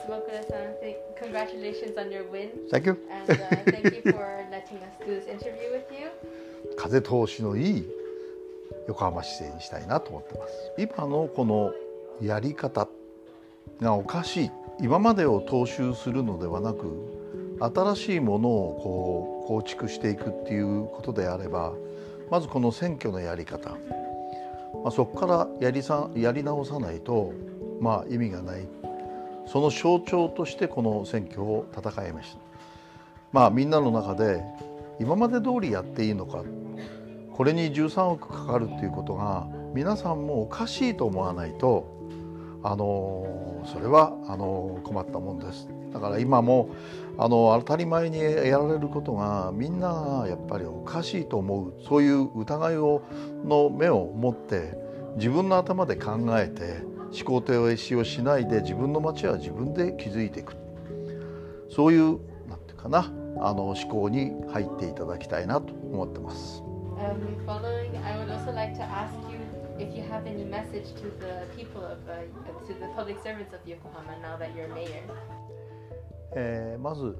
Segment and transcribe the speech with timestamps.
[0.00, 2.50] Tsumokura-san, th- congratulations on your win.
[2.70, 2.96] Thank you.
[3.10, 3.34] And uh,
[3.70, 6.10] thank you for letting us do this interview with you.
[6.76, 7.88] 風通しのいい
[8.88, 11.72] 横浜市政にしたいなと思ってます今のこの
[12.22, 12.88] やり方
[13.80, 14.50] がおかしい
[14.80, 17.20] 今までを踏襲するのではなく
[17.60, 21.74] 新しいものをこう構築していくっていうことであれば
[22.30, 23.76] まずこの選挙のやり方、ま
[24.86, 27.32] あ、そこからやりさやり直さないと
[27.80, 28.66] まあ意味がない
[29.46, 32.38] その象徴としてこの選挙を戦いました。
[33.32, 34.42] まあみんなの中で
[35.00, 36.44] 今まで通りやっていいのか
[37.32, 41.86] これに13億かかるっていうことが皆さんもおかしいと思わないと
[42.62, 45.68] あのそれはあの困ったもんです。
[45.92, 46.68] だから今も
[47.18, 53.02] あの当たり前にやられることがみんながやっぱりおかしいと思うそういう疑いを
[53.44, 54.78] の目を持って
[55.16, 60.56] 自分の頭で考えて思考停止をしないで自分の町は自分で築いていく
[61.68, 66.62] そういうなんていうかなあの思考に入っていただきたいなと思ってます。
[76.78, 77.18] まず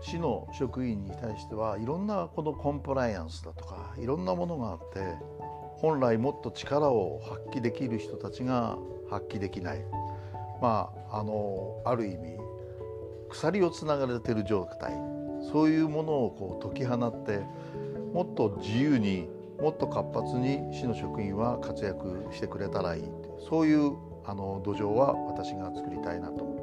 [0.00, 5.00] 市の職員に対してはいろんなこのコンプライアンスだとかいろんなものがあって
[5.76, 8.78] 本来もっと力を発揮できる人たちが
[9.10, 9.84] 発揮できない。
[10.60, 12.38] まああのある意味
[13.30, 14.92] 鎖をつながれてる状態。
[15.50, 17.40] そういうものをこう解き放って
[18.12, 19.28] もっと自由に
[19.60, 23.02] もっと活発に市の職員は活躍してくれたらいい
[23.48, 26.44] そういうあの土壌は私が作りたいなと。
[26.44, 26.61] 思って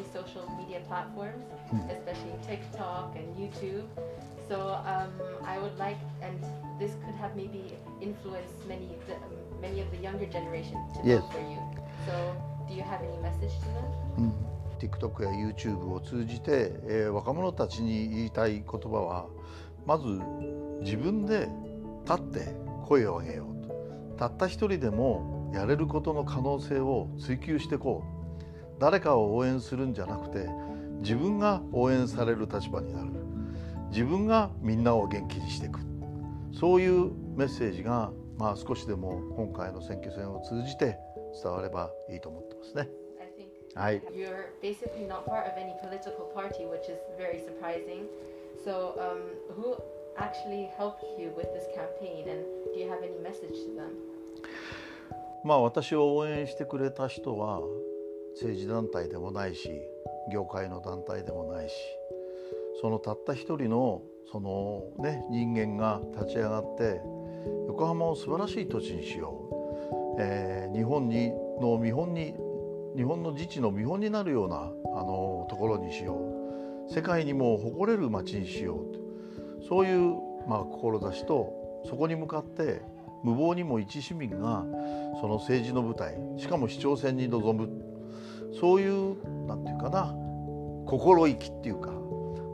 [0.00, 1.44] many social media platforms,
[1.90, 3.84] especially TikTok and YouTube.
[4.48, 5.10] So um,
[5.44, 6.42] I would like, and
[6.78, 9.14] this could have maybe influenced many the,
[9.60, 11.20] many of the younger generation to Yes.
[11.20, 11.58] vote for you.
[12.06, 12.34] So
[12.68, 13.84] do you have any message to them?
[14.18, 14.32] うん
[14.80, 19.26] TikTok や YouTube を通じて、えー若者たちに言いたい言葉は
[19.86, 20.06] まず
[20.80, 21.48] 自分で
[22.06, 22.54] 立って
[22.86, 23.74] 声を上げようと
[24.16, 28.19] たった一人でもやれることの可能性を追求していこう
[28.80, 30.48] 誰かを応援するんじゃなくて
[31.00, 33.10] 自分が応援される立場になる
[33.90, 35.78] 自分がみんなを元気にしていく
[36.52, 40.98] そういうメッセージが、まあ、少しでも今回の選挙戦を通じて
[41.42, 42.88] 伝わればいいと思ってますね。
[43.74, 48.08] はい、You're basically not part of any political party, which is very surprising.
[48.64, 49.22] So, um,
[49.54, 49.76] who
[50.16, 53.94] actually helped you with this campaign, and do you have any message to them?
[55.44, 57.60] まあ私を応援してくれた人は
[58.40, 59.70] 政治団体でもないし
[60.32, 61.74] 業界の団体でもないし
[62.80, 64.02] そのたった一人の
[64.32, 67.00] そのね人間が立ち上がって
[67.66, 72.34] 横浜を素晴らしい土地にしよう、えー日本にの見本に
[72.96, 76.14] 日本の自治の見本になるようなあのところにしよ
[76.88, 76.92] う。
[76.92, 79.60] 世界にも誇れる街にしよう。
[79.60, 80.14] とそういう、
[80.48, 82.82] まあ、志とそこに向かって
[83.22, 84.64] 無謀にも一市民が
[85.20, 87.89] その政治の舞台しかも市長選に臨む
[88.58, 90.14] そういうなんていうかな
[90.86, 91.90] 心意気っていうか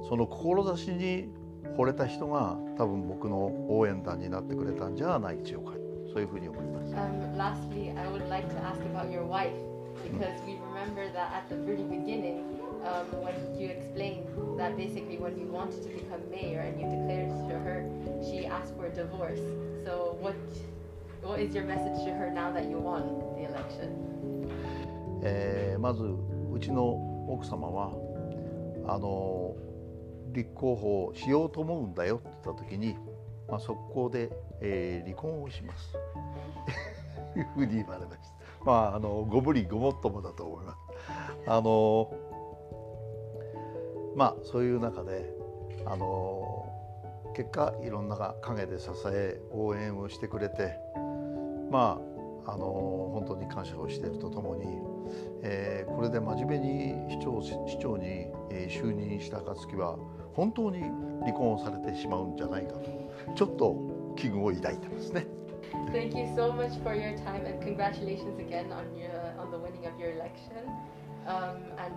[0.09, 1.31] その志に
[1.77, 5.73] 惚れた人が多分僕の応援団になってくれたんじゃないでしょうか
[6.13, 6.95] そういうふうに思います。
[6.95, 9.53] Um, lastly, I would like to ask about your wife
[10.03, 12.41] because we remember that at the very beginning,
[12.85, 14.25] um, when you explained
[14.57, 17.85] that basically when you wanted to become mayor and you declared to her,
[18.25, 19.41] she asked for a divorce.
[19.85, 20.37] So, what
[21.23, 23.03] what is your message to her now that you won
[23.37, 24.47] the election?
[25.23, 26.89] えーまずうちの
[27.29, 27.93] 奥様は
[28.87, 29.55] あの
[30.33, 32.97] 立候補しようと思うんだよって言った時に、
[33.49, 35.97] まあ、速攻で、えー離婚をします
[37.39, 38.65] いうふうに言われました。
[38.65, 40.79] まああのご無理ごもっともだと思います。
[41.47, 42.13] あの
[44.17, 45.31] まあそういう中で
[45.85, 46.67] あの
[47.37, 50.79] 結果いろんな陰で支え応援をしてくれて
[51.71, 52.16] まあ
[52.49, 54.79] あの本当に感謝をしているとともに、
[55.43, 59.97] えーこれで真面目に市長市長に、えー就任した暁は
[60.35, 60.83] 本当に
[61.21, 62.91] 離婚をされてしまうんじゃないかと
[63.35, 65.27] ちょっと危惧を抱いてますね。
[65.93, 69.99] Thank you so much for your time and congratulations again on your on the winning of
[69.99, 70.69] your election.
[71.27, 71.95] Um, and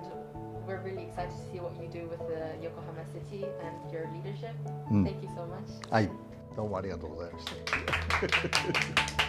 [0.65, 4.53] we're really excited to see what you do with the Yokohama City and your leadership.
[4.91, 5.91] うん Thank you so much.
[5.91, 6.09] はい、
[6.55, 9.28] どうもありがとうございました。